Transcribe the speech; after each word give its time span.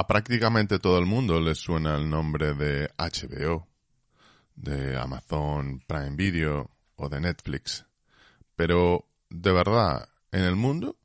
A 0.00 0.06
prácticamente 0.06 0.78
todo 0.78 0.98
el 0.98 1.04
mundo 1.04 1.42
le 1.42 1.54
suena 1.54 1.94
el 1.94 2.08
nombre 2.08 2.54
de 2.54 2.90
HBO, 2.96 3.68
de 4.54 4.96
Amazon 4.96 5.84
Prime 5.86 6.16
Video 6.16 6.70
o 6.96 7.10
de 7.10 7.20
Netflix. 7.20 7.84
Pero, 8.56 9.04
de 9.28 9.52
verdad, 9.52 10.08
en 10.32 10.44
el 10.44 10.56
mundo, 10.56 10.96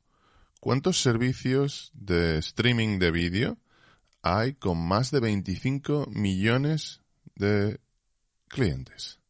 ¿cuántos 0.60 1.02
servicios 1.02 1.90
de 1.92 2.38
streaming 2.38 2.98
de 2.98 3.10
vídeo 3.10 3.58
hay 4.22 4.54
con 4.54 4.78
más 4.78 5.10
de 5.10 5.20
25 5.20 6.06
millones 6.10 7.02
de 7.34 7.78
clientes? 8.48 9.20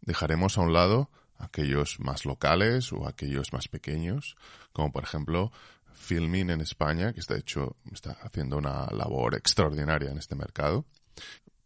Dejaremos 0.00 0.58
a 0.58 0.62
un 0.62 0.72
lado 0.72 1.08
aquellos 1.38 2.00
más 2.00 2.24
locales 2.24 2.92
o 2.92 3.06
aquellos 3.06 3.52
más 3.52 3.68
pequeños, 3.68 4.36
como 4.72 4.90
por 4.90 5.04
ejemplo 5.04 5.52
Filming 5.96 6.50
en 6.50 6.60
España, 6.60 7.12
que 7.12 7.20
está 7.20 7.36
hecho, 7.36 7.76
está 7.92 8.12
haciendo 8.22 8.58
una 8.58 8.86
labor 8.92 9.34
extraordinaria 9.34 10.10
en 10.10 10.18
este 10.18 10.36
mercado. 10.36 10.84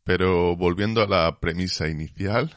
Pero 0.05 0.57
volviendo 0.57 1.03
a 1.03 1.07
la 1.07 1.41
premisa 1.41 1.89
inicial, 1.89 2.57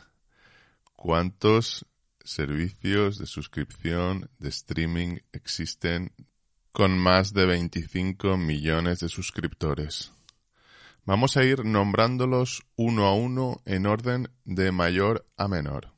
¿cuántos 0.95 1.85
servicios 2.23 3.17
de 3.17 3.25
suscripción 3.25 4.29
de 4.39 4.49
streaming 4.49 5.17
existen 5.33 6.13
con 6.71 6.97
más 6.97 7.33
de 7.33 7.45
25 7.45 8.37
millones 8.37 8.99
de 9.01 9.09
suscriptores? 9.09 10.13
Vamos 11.05 11.35
a 11.35 11.43
ir 11.43 11.65
nombrándolos 11.65 12.63
uno 12.77 13.07
a 13.07 13.13
uno 13.13 13.61
en 13.65 13.87
orden 13.87 14.29
de 14.45 14.71
mayor 14.71 15.27
a 15.35 15.49
menor. 15.49 15.91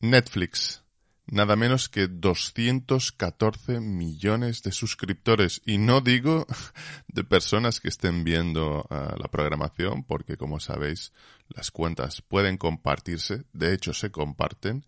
Netflix, 0.00 0.82
nada 1.26 1.56
menos 1.56 1.88
que 1.88 2.08
214 2.08 3.80
millones 3.80 4.62
de 4.62 4.72
suscriptores. 4.72 5.62
Y 5.64 5.78
no 5.78 6.00
digo 6.00 6.46
de 7.08 7.24
personas 7.24 7.80
que 7.80 7.88
estén 7.88 8.24
viendo 8.24 8.86
ah, 8.90 9.14
la 9.18 9.28
programación, 9.28 10.04
porque 10.04 10.36
como 10.36 10.60
sabéis, 10.60 11.12
las 11.48 11.70
cuentas 11.70 12.22
pueden 12.22 12.56
compartirse, 12.56 13.44
de 13.52 13.74
hecho 13.74 13.92
se 13.92 14.10
comparten, 14.10 14.84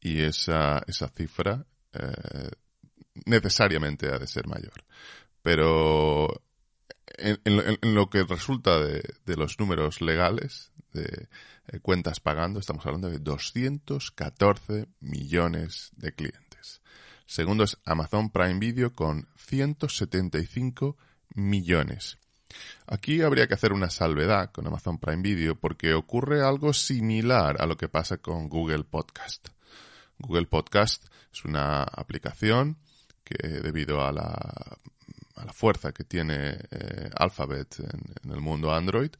y 0.00 0.20
esa, 0.20 0.82
esa 0.86 1.08
cifra 1.08 1.66
eh, 1.92 2.50
necesariamente 3.24 4.08
ha 4.08 4.18
de 4.18 4.26
ser 4.26 4.46
mayor. 4.46 4.84
Pero 5.42 6.42
en, 7.16 7.94
lo 7.94 8.10
que 8.10 8.24
resulta 8.24 8.78
de, 8.78 9.02
los 9.36 9.58
números 9.58 10.00
legales 10.00 10.72
de 10.92 11.28
eh, 11.68 11.80
cuentas 11.80 12.20
pagando, 12.20 12.60
estamos 12.60 12.84
hablando 12.86 13.10
de 13.10 13.18
214 13.18 14.88
millones 15.00 15.90
de 15.96 16.12
clientes. 16.12 16.80
Segundo 17.26 17.64
es 17.64 17.78
Amazon 17.84 18.30
Prime 18.30 18.58
Video 18.58 18.94
con 18.94 19.28
175 19.36 20.96
millones. 21.34 22.18
Aquí 22.86 23.20
habría 23.20 23.46
que 23.46 23.54
hacer 23.54 23.72
una 23.72 23.90
salvedad 23.90 24.50
con 24.50 24.66
Amazon 24.66 24.98
Prime 24.98 25.22
Video 25.22 25.54
porque 25.54 25.92
ocurre 25.92 26.42
algo 26.42 26.72
similar 26.72 27.60
a 27.60 27.66
lo 27.66 27.76
que 27.76 27.88
pasa 27.88 28.18
con 28.18 28.48
Google 28.48 28.84
Podcast. 28.84 29.48
Google 30.18 30.46
Podcast 30.46 31.04
es 31.32 31.44
una 31.44 31.82
aplicación 31.82 32.78
que 33.24 33.46
debido 33.46 34.02
a 34.02 34.10
la 34.10 34.22
a 34.22 34.22
la 34.22 34.77
fuerza 35.58 35.90
que 35.92 36.04
tiene 36.04 36.56
eh, 36.70 37.10
Alphabet 37.16 37.80
en, 37.80 38.32
el 38.32 38.40
mundo 38.40 38.72
Android, 38.72 39.10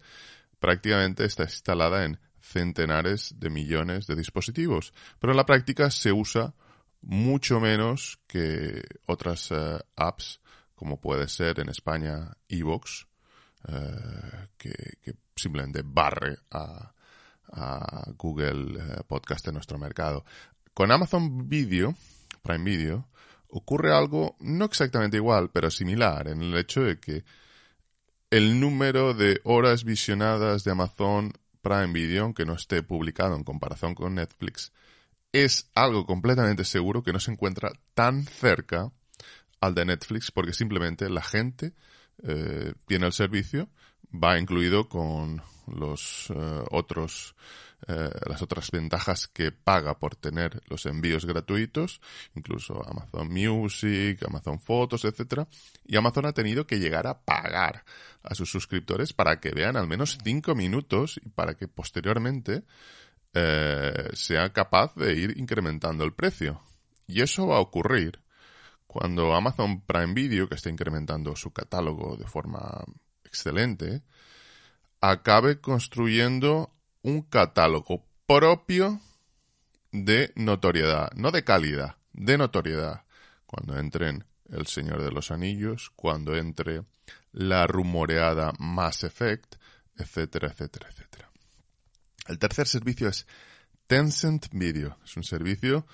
prácticamente 0.60 1.24
está 1.24 1.42
instalada 1.42 2.04
en 2.04 2.16
centenares 2.38 3.34
de 3.40 3.50
millones 3.50 4.06
de 4.06 4.14
dispositivos. 4.14 4.94
Pero 5.18 5.32
en 5.32 5.36
la 5.36 5.46
práctica 5.46 5.90
se 5.90 6.12
usa 6.12 6.54
mucho 7.02 7.58
menos 7.58 8.20
que 8.28 8.82
otras 9.06 9.50
eh, 9.50 9.78
apps, 9.96 10.40
como 10.76 11.00
puede 11.00 11.26
ser 11.26 11.58
en 11.58 11.70
España 11.70 12.30
Evox, 12.48 13.08
eh, 13.66 14.46
que, 14.56 15.16
simplemente 15.34 15.82
barre 15.84 16.36
a, 16.52 16.92
a 17.52 18.04
Google 18.16 19.02
Podcast 19.08 19.48
en 19.48 19.54
nuestro 19.54 19.76
mercado. 19.76 20.24
Con 20.72 20.92
Amazon 20.92 21.48
Video, 21.48 21.96
Prime 22.42 22.64
Video, 22.64 23.08
ocurre 23.48 23.92
algo 23.92 24.36
no 24.40 24.64
exactamente 24.64 25.16
igual, 25.16 25.50
pero 25.50 25.70
similar, 25.70 26.28
en 26.28 26.42
el 26.42 26.56
hecho 26.56 26.82
de 26.82 26.98
que 26.98 27.24
el 28.30 28.60
número 28.60 29.14
de 29.14 29.40
horas 29.44 29.84
visionadas 29.84 30.64
de 30.64 30.72
Amazon 30.72 31.32
Prime 31.62 31.92
Video, 31.92 32.24
aunque 32.24 32.44
no 32.44 32.54
esté 32.54 32.82
publicado 32.82 33.34
en 33.34 33.44
comparación 33.44 33.94
con 33.94 34.14
Netflix, 34.14 34.72
es 35.32 35.70
algo 35.74 36.06
completamente 36.06 36.64
seguro 36.64 37.02
que 37.02 37.12
no 37.12 37.20
se 37.20 37.32
encuentra 37.32 37.72
tan 37.94 38.24
cerca 38.24 38.92
al 39.60 39.74
de 39.74 39.84
Netflix 39.84 40.30
porque 40.30 40.52
simplemente 40.52 41.08
la 41.10 41.22
gente 41.22 41.72
eh, 42.22 42.74
tiene 42.86 43.06
el 43.06 43.12
servicio, 43.12 43.68
va 44.12 44.38
incluido 44.38 44.88
con 44.88 45.42
los 45.74 46.30
eh, 46.34 46.62
otros 46.70 47.34
eh, 47.86 48.10
las 48.26 48.42
otras 48.42 48.72
ventajas 48.72 49.28
que 49.28 49.52
paga 49.52 49.98
por 50.00 50.16
tener 50.16 50.60
los 50.66 50.84
envíos 50.86 51.24
gratuitos, 51.26 52.00
incluso 52.34 52.82
Amazon 52.84 53.28
Music, 53.32 54.20
Amazon 54.26 54.58
Fotos, 54.58 55.04
etcétera, 55.04 55.46
y 55.86 55.96
Amazon 55.96 56.26
ha 56.26 56.32
tenido 56.32 56.66
que 56.66 56.80
llegar 56.80 57.06
a 57.06 57.20
pagar 57.20 57.84
a 58.24 58.34
sus 58.34 58.50
suscriptores 58.50 59.12
para 59.12 59.38
que 59.38 59.52
vean 59.52 59.76
al 59.76 59.86
menos 59.86 60.18
cinco 60.24 60.56
minutos 60.56 61.20
y 61.24 61.28
para 61.28 61.54
que 61.54 61.68
posteriormente 61.68 62.64
eh, 63.32 64.10
sea 64.12 64.52
capaz 64.52 64.94
de 64.96 65.14
ir 65.14 65.38
incrementando 65.38 66.02
el 66.02 66.12
precio. 66.12 66.60
Y 67.06 67.22
eso 67.22 67.46
va 67.46 67.58
a 67.58 67.60
ocurrir 67.60 68.20
cuando 68.88 69.34
Amazon 69.34 69.82
Prime 69.82 70.14
Video, 70.14 70.48
que 70.48 70.56
está 70.56 70.68
incrementando 70.68 71.36
su 71.36 71.52
catálogo 71.52 72.16
de 72.16 72.26
forma 72.26 72.84
excelente, 73.24 74.02
acabe 75.00 75.60
construyendo 75.60 76.72
un 77.02 77.22
catálogo 77.22 78.04
propio 78.26 79.00
de 79.92 80.32
notoriedad, 80.36 81.10
no 81.14 81.30
de 81.30 81.44
calidad, 81.44 81.96
de 82.12 82.38
notoriedad. 82.38 83.04
Cuando 83.46 83.78
entren 83.78 84.24
El 84.50 84.66
Señor 84.66 85.02
de 85.02 85.10
los 85.10 85.30
Anillos, 85.30 85.90
cuando 85.96 86.36
entre 86.36 86.82
la 87.32 87.66
rumoreada 87.66 88.52
Mass 88.58 89.04
Effect, 89.04 89.56
etcétera, 89.96 90.48
etcétera, 90.48 90.88
etcétera. 90.90 91.30
El 92.26 92.38
tercer 92.38 92.66
servicio 92.68 93.08
es 93.08 93.26
Tencent 93.86 94.48
Video. 94.52 94.98
Es 95.04 95.16
un 95.16 95.24
servicio 95.24 95.86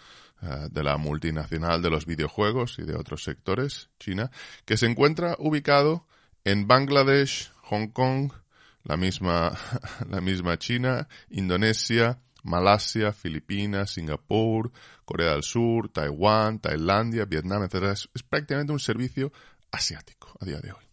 eh, 0.43 0.69
de 0.71 0.83
la 0.83 0.97
multinacional 0.97 1.81
de 1.81 1.91
los 1.91 2.07
videojuegos 2.07 2.79
y 2.79 2.83
de 2.83 2.97
otros 2.97 3.23
sectores, 3.23 3.89
China, 4.01 4.31
que 4.65 4.77
se 4.77 4.87
encuentra 4.87 5.37
ubicado 5.39 6.07
en 6.43 6.67
Bangladesh, 6.67 7.53
Hong 7.63 7.89
Kong, 7.89 8.33
la 8.85 8.97
misma, 8.97 9.53
la 10.09 10.21
misma 10.21 10.59
China, 10.59 11.09
Indonesia, 11.31 12.21
Malasia, 12.45 13.13
Filipinas, 13.13 13.91
Singapur, 13.93 14.71
Corea 15.05 15.33
del 15.33 15.43
Sur, 15.43 15.89
Taiwán, 15.89 16.61
Tailandia, 16.61 17.25
Vietnam, 17.25 17.65
etc. 17.65 17.93
Es, 17.93 18.23
prácticamente 18.23 18.73
un 18.73 18.79
servicio 18.79 19.33
asiático 19.71 20.37
a 20.41 20.45
día 20.45 20.61
de 20.61 20.73
hoy. 20.73 20.85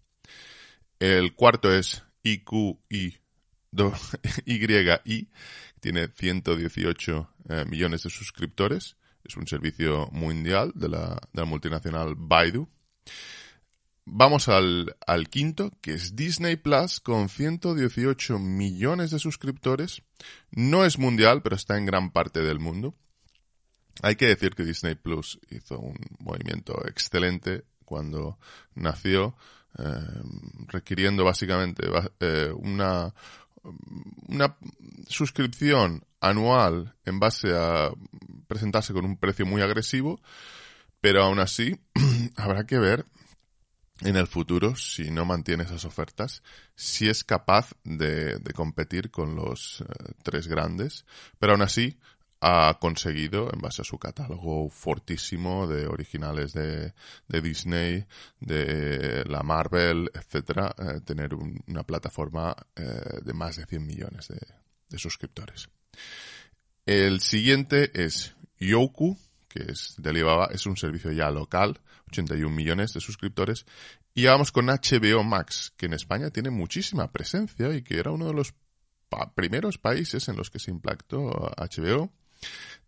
El 1.00 1.36
cuarto 1.36 1.72
es 1.72 2.04
IQI, 2.24 3.20
YI, 4.46 5.30
tiene 5.80 6.08
118 6.08 7.30
eh, 7.50 7.66
millones 7.66 8.04
de 8.04 8.10
suscriptores. 8.10 8.96
Es 9.24 9.36
un 9.36 9.46
servicio 9.46 10.08
mundial 10.12 10.72
de 10.74 10.90
la, 10.90 11.10
de 11.34 11.42
la 11.42 11.46
multinacional 11.46 12.16
Baidu. 12.18 12.68
Vamos 14.06 14.48
al, 14.50 14.96
quinto, 15.30 15.72
que 15.80 15.94
es 15.94 16.16
Disney 16.16 16.56
Plus, 16.56 17.00
con 17.00 17.30
118 17.30 18.40
millones 18.40 19.12
de 19.12 19.20
suscriptores. 19.20 20.02
No 20.50 20.86
es 20.86 20.98
mundial, 20.98 21.44
pero 21.44 21.56
está 21.56 21.78
en 21.78 21.86
gran 21.86 22.12
parte 22.12 22.42
del 22.42 22.60
mundo. 22.60 22.96
Hay 24.02 24.16
que 24.16 24.26
decir 24.26 24.56
que 24.56 24.66
Disney 24.66 24.96
Plus 24.96 25.40
hizo 25.50 25.80
un 25.80 25.98
movimiento 26.20 26.82
excelente 26.88 27.66
cuando 27.86 28.40
nació, 28.74 29.36
eh, 29.78 29.84
requiriendo 30.68 31.24
básicamente 31.24 31.88
eh, 32.20 32.52
una, 32.56 33.14
una 34.28 34.58
suscripción 35.08 36.04
anual 36.20 36.96
en 37.06 37.20
base 37.20 37.56
a 37.56 37.92
presentarse 38.48 38.94
con 38.94 39.06
un 39.06 39.18
precio 39.18 39.46
muy 39.46 39.62
agresivo, 39.62 40.20
pero 41.02 41.24
aún 41.24 41.40
así 41.40 41.80
habrá 42.36 42.66
que 42.66 42.80
ver 42.80 43.06
en 44.02 44.16
el 44.16 44.28
futuro, 44.28 44.76
si 44.76 45.12
no 45.12 45.26
mantiene 45.26 45.64
esas 45.64 45.86
ofertas, 45.86 46.42
si 46.76 47.08
es 47.08 47.24
capaz 47.24 47.74
de, 47.84 48.40
competir 48.56 49.12
con 49.12 49.36
los 49.36 49.82
eh, 49.82 50.14
tres 50.24 50.48
grandes, 50.48 51.06
pero 51.40 51.54
aún 51.54 51.62
así 51.62 51.98
ha 52.42 52.80
conseguido, 52.80 53.52
en 53.54 53.62
base 53.62 53.84
a 53.84 53.86
su 53.86 54.00
catálogo 54.00 54.68
fortísimo 54.70 55.68
de 55.68 55.86
originales 55.86 56.54
de, 56.54 56.94
Disney, 57.28 58.06
de 58.40 59.24
la 59.26 59.44
Marvel, 59.44 60.10
etcétera, 60.14 60.76
eh, 60.78 61.02
tener 61.06 61.36
una 61.36 61.84
plataforma 61.84 62.56
eh, 62.76 63.20
de 63.24 63.34
más 63.34 63.58
de 63.58 63.66
100 63.68 63.86
millones 63.86 64.28
de, 64.28 64.40
de 64.90 64.98
suscriptores. 64.98 65.70
El 66.88 67.22
siguiente 67.22 67.92
es 67.94 68.36
Yoku, 68.60 69.18
que 69.52 69.72
es 69.72 69.96
de 69.98 70.10
Alibaba, 70.10 70.50
es 70.52 70.66
un 70.66 70.78
servicio 70.78 71.12
ya 71.12 71.30
local, 71.30 71.80
81 72.08 72.54
millones 72.54 72.94
de 72.94 73.00
suscriptores. 73.00 73.66
Y 74.14 74.26
vamos 74.26 74.52
con 74.52 74.68
HBO 74.68 75.24
Max, 75.24 75.74
que 75.78 75.86
en 75.86 75.94
España 75.94 76.30
tiene 76.30 76.50
muchísima 76.50 77.12
presencia 77.12 77.74
y 77.74 77.82
que 77.82 78.00
era 78.00 78.12
uno 78.12 78.28
de 78.28 78.34
los 78.34 78.54
primeros 79.36 79.78
países 79.78 80.28
en 80.30 80.38
los 80.38 80.50
que 80.50 80.60
se 80.60 80.72
implantó 80.72 81.52
HBO. 81.58 82.12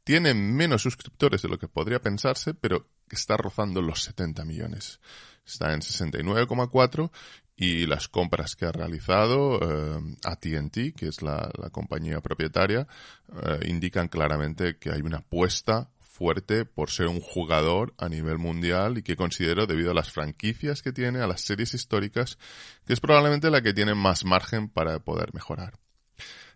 Tiene 0.04 0.34
menos 0.34 0.82
suscriptores 0.82 1.42
de 1.42 1.50
lo 1.50 1.58
que 1.58 1.68
podría 1.68 2.02
pensarse, 2.02 2.54
pero 2.54 2.90
está 3.10 3.38
rozando 3.38 3.82
los 3.82 4.04
70 4.04 4.44
millones. 4.46 5.00
Está 5.46 5.74
en 5.74 5.82
69,4 5.82 7.12
y 7.56 7.86
las 7.86 8.08
compras 8.08 8.56
que 8.56 8.66
ha 8.66 8.72
realizado 8.72 9.60
eh, 9.62 10.16
AT&T, 10.24 10.94
que 10.94 11.08
es 11.08 11.22
la, 11.22 11.52
compañía 11.72 12.20
propietaria, 12.22 12.88
eh, 13.32 13.60
indican 13.68 14.08
claramente 14.08 14.78
que 14.78 14.92
hay 14.92 15.02
una 15.02 15.18
apuesta 15.18 15.90
fuerte 16.14 16.64
por 16.64 16.92
ser 16.92 17.08
un 17.08 17.20
jugador 17.20 17.96
a 17.98 18.08
nivel 18.08 18.38
mundial 18.38 19.00
y 19.00 19.04
que 19.04 19.16
considero, 19.16 19.66
debido 19.66 19.92
a 19.92 19.96
las 19.96 20.12
franquicias 20.12 20.84
que 20.84 20.94
tiene, 20.94 21.20
a 21.20 21.28
las 21.28 21.42
series 21.42 21.74
históricas, 21.74 22.38
que 22.86 22.94
es 22.94 23.00
probablemente 23.00 23.50
la 23.50 23.62
que 23.64 23.74
tiene 23.74 23.96
más 23.96 24.24
margen 24.24 24.70
para 24.70 25.00
poder 25.00 25.34
mejorar. 25.34 25.80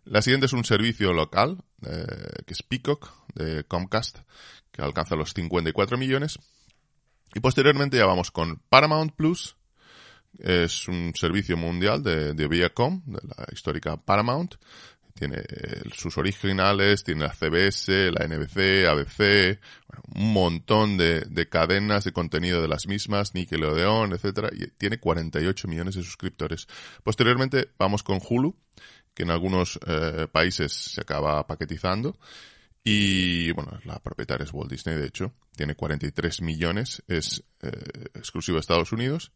La 0.06 0.22
siguiente 0.22 0.46
es 0.46 0.54
un 0.54 0.64
servicio 0.64 1.12
local, 1.12 1.58
eh, 1.82 2.06
que 2.46 2.54
es 2.54 2.62
Peacock, 2.62 3.12
de 3.34 3.64
Comcast, 3.64 4.20
que 4.72 4.84
alcanza 4.84 5.16
los 5.16 5.34
54 5.34 5.98
millones. 5.98 6.38
Y 7.34 7.40
posteriormente 7.40 7.98
ya 7.98 8.06
vamos 8.06 8.30
con 8.30 8.62
Paramount 8.70 9.16
Plus, 9.16 9.58
es 10.38 10.88
un 10.88 11.14
servicio 11.16 11.58
mundial 11.58 12.04
de, 12.04 12.34
de 12.34 12.48
Viacom, 12.48 13.02
de 13.06 13.20
la 13.28 13.48
histórica 13.52 13.98
Paramount, 13.98 14.56
tiene 15.18 15.44
sus 15.94 16.18
originales, 16.18 17.04
tiene 17.04 17.24
la 17.24 17.34
CBS, 17.34 18.12
la 18.12 18.26
NBC, 18.28 18.88
ABC, 18.88 19.60
un 20.16 20.34
montón 20.34 20.98
de, 20.98 21.48
cadenas 21.50 22.04
de 22.04 22.14
contenido 22.14 22.62
de 22.62 22.68
las 22.68 22.88
mismas, 22.88 23.34
Nickelodeon, 23.34 24.14
etcétera, 24.14 24.50
y 24.54 24.68
tiene 24.68 25.00
48 25.00 25.68
millones 25.68 25.96
de 25.96 26.04
suscriptores. 26.04 26.68
Posteriormente 27.04 27.70
vamos 27.78 28.04
con 28.04 28.20
Hulu, 28.28 28.56
que 29.14 29.24
en 29.24 29.32
algunos 29.32 29.80
eh, 29.86 30.28
países 30.32 30.72
se 30.72 31.02
acaba 31.02 31.46
paquetizando. 31.48 32.18
Y 32.84 33.52
bueno, 33.52 33.80
la 33.84 34.00
propietaria 34.00 34.46
es 34.46 34.54
Walt 34.54 34.72
Disney, 34.72 34.96
de 34.96 35.08
hecho, 35.08 35.34
tiene 35.56 35.76
43 35.76 36.42
millones, 36.42 37.04
es 37.08 37.44
eh, 37.62 37.70
exclusivo 38.14 38.56
de 38.56 38.62
Estados 38.62 38.94
Unidos. 38.94 39.34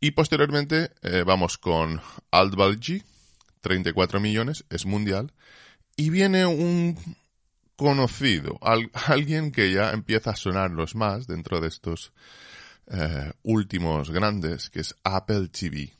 Y 0.00 0.10
posteriormente 0.10 0.90
eh, 1.00 1.22
vamos 1.24 1.56
con 1.56 2.02
Altbalgi, 2.30 3.02
34 3.64 4.20
millones, 4.20 4.64
es 4.68 4.84
mundial, 4.84 5.32
y 5.96 6.10
viene 6.10 6.44
un 6.44 6.96
conocido, 7.76 8.60
alguien 9.08 9.50
que 9.50 9.72
ya 9.72 9.90
empieza 9.90 10.30
a 10.30 10.36
sonarlos 10.36 10.94
más 10.94 11.26
dentro 11.26 11.60
de 11.60 11.68
estos 11.68 12.12
eh, 12.86 13.32
últimos 13.42 14.10
grandes, 14.10 14.68
que 14.68 14.80
es 14.80 14.94
Apple 15.02 15.48
TV, 15.48 15.90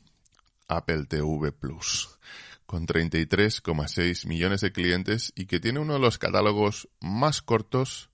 Apple 0.69 1.06
TV 1.06 1.52
Plus, 1.52 2.19
con 2.66 2.87
33,6 2.87 4.26
millones 4.26 4.61
de 4.61 4.72
clientes 4.72 5.32
y 5.34 5.46
que 5.46 5.58
tiene 5.58 5.81
uno 5.81 5.94
de 5.94 6.00
los 6.00 6.19
catálogos 6.19 6.88
más 7.00 7.40
cortos 7.40 8.11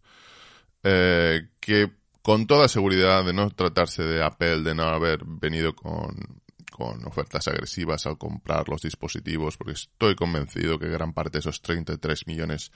eh, 0.85 1.49
que 1.59 1.91
con 2.23 2.47
toda 2.47 2.69
seguridad 2.69 3.25
de 3.25 3.33
no 3.33 3.51
tratarse 3.51 4.05
de 4.05 4.23
Apple, 4.23 4.63
de 4.63 4.75
no 4.75 4.85
haber 4.85 5.25
venido 5.25 5.75
con 5.75 6.40
con 6.81 7.07
ofertas 7.07 7.47
agresivas 7.47 8.07
al 8.07 8.17
comprar 8.17 8.71
los 8.71 8.81
dispositivos, 8.81 9.59
porque 9.59 9.75
estoy 9.75 10.15
convencido 10.15 10.79
que 10.79 10.89
gran 10.89 11.13
parte 11.13 11.33
de 11.33 11.41
esos 11.41 11.61
33 11.61 12.27
millones 12.27 12.73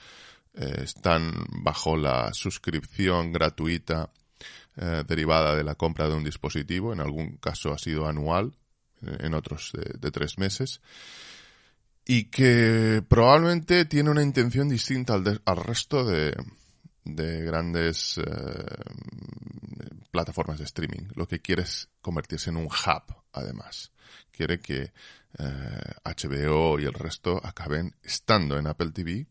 eh, 0.53 0.81
están 0.83 1.33
bajo 1.63 1.97
la 1.97 2.31
suscripción 2.31 3.31
gratuita 3.31 4.11
eh, 4.75 5.03
derivada 5.07 5.55
de 5.55 5.63
la 5.63 5.73
compra 5.73 6.07
de 6.07 6.13
un 6.13 6.23
dispositivo. 6.23 6.93
En 6.93 6.99
algún 6.99 7.37
caso 7.37 7.73
ha 7.73 7.79
sido 7.79 8.05
anual, 8.05 8.55
eh, 9.01 9.17
en 9.21 9.33
otros 9.33 9.71
de, 9.73 10.11
tres 10.11 10.37
meses. 10.37 10.81
Y 12.05 12.25
que 12.25 13.03
probablemente 13.07 13.85
tiene 13.85 14.11
una 14.11 14.21
intención 14.21 14.69
distinta 14.69 15.15
al, 15.15 15.63
resto 15.63 16.05
de 16.05 16.35
grandes 17.03 18.19
plataformas 20.11 20.59
de 20.59 20.65
streaming. 20.65 21.09
Lo 21.15 21.27
que 21.27 21.41
quiere 21.41 21.63
es 21.63 21.89
convertirse 22.01 22.51
en 22.51 22.57
un 22.57 22.67
hub, 22.67 23.24
además 23.35 23.91
quiere 24.31 24.59
que 24.59 24.91
HBO 25.37 26.79
eh, 26.79 26.83
y 26.83 26.85
el 26.85 26.93
resto 26.93 27.41
acaben 27.43 27.95
estando 28.03 28.57
en 28.57 28.67
Apple 28.67 28.91
TV 28.91 29.27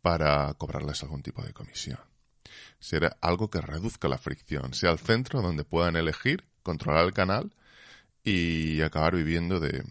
para 0.00 0.52
cobrarles 0.54 1.02
algún 1.02 1.22
tipo 1.22 1.42
de 1.42 1.52
comisión. 1.52 1.98
Será 2.78 3.16
algo 3.20 3.48
que 3.48 3.60
reduzca 3.60 4.08
la 4.08 4.18
fricción, 4.18 4.74
sea 4.74 4.90
el 4.90 4.98
centro 4.98 5.40
donde 5.40 5.64
puedan 5.64 5.96
elegir, 5.96 6.44
controlar 6.62 7.04
el 7.04 7.12
canal 7.12 7.54
y 8.24 8.82
acabar 8.82 9.14
viviendo 9.14 9.60
de, 9.60 9.84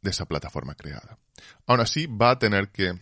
de 0.00 0.10
esa 0.10 0.26
plataforma 0.26 0.74
creada. 0.74 1.18
Aún 1.66 1.80
así, 1.80 2.06
va 2.06 2.30
a 2.30 2.38
tener 2.38 2.70
que 2.70 2.98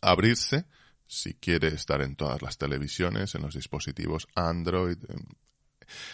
abrirse 0.00 0.66
si 1.06 1.34
quiere 1.34 1.68
estar 1.68 2.02
en 2.02 2.16
todas 2.16 2.42
las 2.42 2.58
televisiones, 2.58 3.34
en 3.34 3.42
los 3.42 3.54
dispositivos 3.54 4.26
Android, 4.34 4.98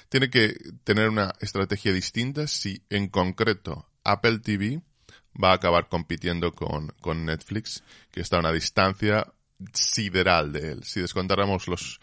tiene 0.09 0.31
que 0.31 0.57
tener 0.85 1.09
una 1.09 1.33
estrategia 1.41 1.93
distinta 1.93 2.47
si 2.47 2.83
en 2.91 3.09
concreto 3.09 3.89
Apple 4.05 4.39
TV 4.41 4.83
va 5.43 5.53
a 5.53 5.55
acabar 5.55 5.89
compitiendo 5.89 6.53
con, 6.53 6.89
con 7.01 7.25
Netflix, 7.25 7.83
que 8.11 8.21
está 8.21 8.37
a 8.37 8.41
una 8.41 8.53
distancia 8.53 9.27
sideral 9.73 10.53
de 10.53 10.73
él. 10.73 10.85
Si 10.85 11.01
descontáramos 11.01 11.69
los, 11.69 12.01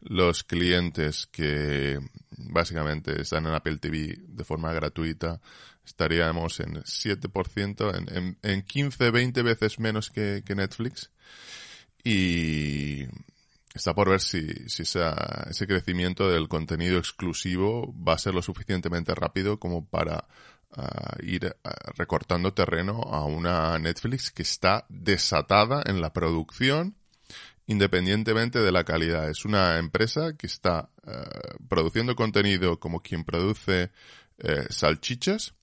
los 0.00 0.44
clientes 0.44 1.26
que 1.26 1.98
básicamente 2.36 3.22
están 3.22 3.46
en 3.46 3.54
Apple 3.54 3.78
TV 3.78 4.18
de 4.20 4.44
forma 4.44 4.72
gratuita, 4.72 5.40
estaríamos 5.84 6.60
en 6.60 6.82
7%, 6.82 7.96
en, 7.96 8.16
en, 8.16 8.38
en 8.42 8.62
15, 8.62 9.10
20 9.10 9.42
veces 9.42 9.78
menos 9.78 10.10
que, 10.10 10.42
que 10.44 10.54
Netflix. 10.54 11.10
Y, 12.04 13.04
Está 13.78 13.94
por 13.94 14.10
ver 14.10 14.20
si, 14.20 14.44
ese 14.66 15.66
crecimiento 15.68 16.28
del 16.28 16.48
contenido 16.48 16.98
exclusivo 16.98 17.94
va 17.96 18.14
a 18.14 18.18
ser 18.18 18.34
lo 18.34 18.42
suficientemente 18.42 19.14
rápido 19.14 19.60
como 19.60 19.86
para 19.86 20.26
ah, 20.72 21.16
ir 21.22 21.54
ah, 21.62 21.70
recortando 21.96 22.52
terreno 22.52 23.02
a 23.02 23.24
una 23.24 23.78
Netflix 23.78 24.32
que 24.32 24.42
está 24.42 24.84
desatada 24.88 25.84
en 25.86 26.00
la 26.00 26.12
producción 26.12 26.96
independientemente 27.68 28.58
de 28.58 28.72
la 28.72 28.82
calidad. 28.82 29.30
Es 29.30 29.44
una 29.44 29.78
empresa 29.78 30.36
que 30.36 30.48
está 30.48 30.90
ah, 31.06 31.28
produciendo 31.68 32.16
contenido 32.16 32.80
como 32.80 33.00
quien 33.00 33.22
produce 33.22 33.92
eh, 34.38 34.66
salchichas 34.70 35.54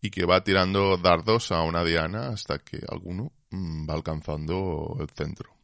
y 0.00 0.10
que 0.10 0.24
va 0.24 0.44
tirando 0.44 0.98
dardos 0.98 1.50
a 1.50 1.62
una 1.62 1.82
diana 1.82 2.28
hasta 2.28 2.60
que 2.60 2.78
alguno 2.88 3.32
mm, 3.50 3.90
va 3.90 3.94
alcanzando 3.94 4.96
el 5.00 5.10
centro 5.10 5.55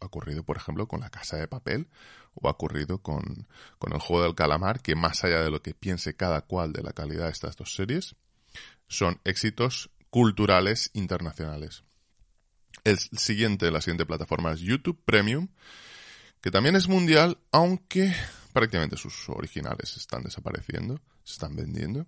ha 0.00 0.06
ocurrido, 0.06 0.42
por 0.44 0.56
ejemplo, 0.56 0.86
con 0.88 1.00
la 1.00 1.10
casa 1.10 1.36
de 1.36 1.48
papel 1.48 1.88
o 2.34 2.48
ha 2.48 2.52
ocurrido 2.52 2.98
con, 2.98 3.48
con 3.78 3.92
el 3.92 3.98
juego 3.98 4.24
del 4.24 4.34
calamar, 4.34 4.80
que 4.80 4.94
más 4.94 5.24
allá 5.24 5.42
de 5.42 5.50
lo 5.50 5.62
que 5.62 5.74
piense 5.74 6.16
cada 6.16 6.42
cual 6.42 6.72
de 6.72 6.82
la 6.82 6.92
calidad 6.92 7.26
de 7.26 7.32
estas 7.32 7.56
dos 7.56 7.74
series, 7.74 8.16
son 8.88 9.20
éxitos 9.24 9.90
culturales 10.10 10.90
internacionales. 10.94 11.84
El 12.84 12.98
siguiente, 12.98 13.70
la 13.70 13.80
siguiente 13.80 14.06
plataforma 14.06 14.52
es 14.52 14.60
YouTube 14.60 15.00
Premium, 15.04 15.48
que 16.40 16.50
también 16.50 16.76
es 16.76 16.88
mundial, 16.88 17.38
aunque 17.52 18.14
prácticamente 18.52 18.96
sus 18.96 19.28
originales 19.28 19.96
están 19.96 20.22
desapareciendo, 20.22 21.00
se 21.24 21.34
están 21.34 21.54
vendiendo. 21.56 22.06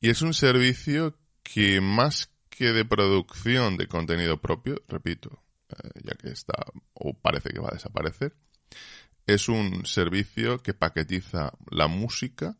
Y 0.00 0.10
es 0.10 0.22
un 0.22 0.34
servicio 0.34 1.16
que 1.42 1.80
más 1.80 2.30
que 2.48 2.72
de 2.72 2.84
producción 2.84 3.76
de 3.76 3.86
contenido 3.86 4.40
propio, 4.40 4.82
repito, 4.88 5.42
ya 6.02 6.14
que 6.14 6.30
está 6.30 6.54
o 6.94 7.14
parece 7.14 7.50
que 7.50 7.60
va 7.60 7.68
a 7.68 7.74
desaparecer. 7.74 8.34
Es 9.26 9.48
un 9.48 9.86
servicio 9.86 10.62
que 10.62 10.74
paquetiza 10.74 11.52
la 11.70 11.88
música 11.88 12.56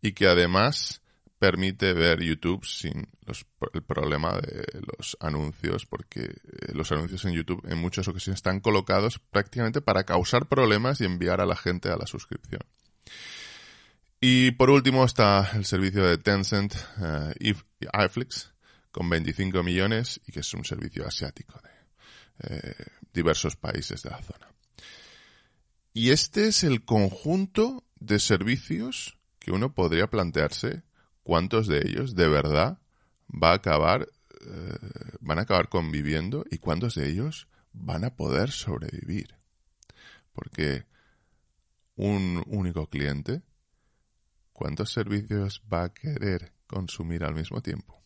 y 0.00 0.12
que 0.12 0.26
además 0.26 1.02
permite 1.38 1.92
ver 1.92 2.20
YouTube 2.22 2.64
sin 2.64 3.08
el 3.72 3.82
problema 3.82 4.38
de 4.40 4.64
los 4.96 5.16
anuncios, 5.18 5.86
porque 5.86 6.20
eh, 6.20 6.72
los 6.72 6.92
anuncios 6.92 7.24
en 7.24 7.32
YouTube 7.32 7.64
en 7.68 7.78
muchas 7.78 8.06
ocasiones 8.06 8.38
están 8.38 8.60
colocados 8.60 9.18
prácticamente 9.18 9.80
para 9.80 10.04
causar 10.04 10.46
problemas 10.46 11.00
y 11.00 11.04
enviar 11.04 11.40
a 11.40 11.46
la 11.46 11.56
gente 11.56 11.88
a 11.88 11.96
la 11.96 12.06
suscripción. 12.06 12.60
Y 14.20 14.52
por 14.52 14.70
último 14.70 15.04
está 15.04 15.50
el 15.54 15.64
servicio 15.64 16.04
de 16.04 16.16
Tencent 16.16 16.76
y 17.40 17.50
iFlix 17.50 18.52
con 18.92 19.10
25 19.10 19.64
millones 19.64 20.20
y 20.24 20.30
que 20.30 20.40
es 20.40 20.54
un 20.54 20.64
servicio 20.64 21.04
asiático 21.04 21.60
de 21.60 21.71
eh, 22.42 22.74
diversos 23.12 23.56
países 23.56 24.02
de 24.02 24.10
la 24.10 24.22
zona. 24.22 24.46
Y 25.92 26.10
este 26.10 26.48
es 26.48 26.64
el 26.64 26.84
conjunto 26.84 27.84
de 27.96 28.18
servicios 28.18 29.18
que 29.38 29.52
uno 29.52 29.74
podría 29.74 30.08
plantearse 30.08 30.82
cuántos 31.22 31.66
de 31.66 31.78
ellos 31.78 32.14
de 32.14 32.28
verdad 32.28 32.78
va 33.30 33.50
a 33.50 33.56
acabar, 33.56 34.08
eh, 34.40 34.78
van 35.20 35.38
a 35.38 35.42
acabar 35.42 35.68
conviviendo 35.68 36.44
y 36.50 36.58
cuántos 36.58 36.94
de 36.94 37.08
ellos 37.08 37.48
van 37.72 38.04
a 38.04 38.16
poder 38.16 38.50
sobrevivir. 38.50 39.36
Porque 40.32 40.86
un 41.96 42.42
único 42.46 42.88
cliente, 42.88 43.42
¿cuántos 44.52 44.92
servicios 44.92 45.62
va 45.72 45.84
a 45.84 45.92
querer 45.92 46.52
consumir 46.66 47.24
al 47.24 47.34
mismo 47.34 47.60
tiempo? 47.60 48.02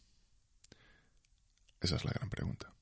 Esa 1.81 1.97
es 1.97 2.05
la 2.05 2.13
gran 2.13 2.31
pregunta. 2.31 2.76